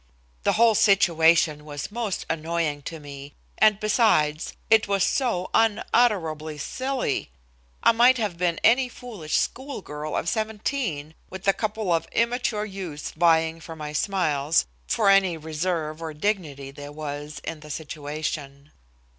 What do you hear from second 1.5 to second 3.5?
was most annoying to me.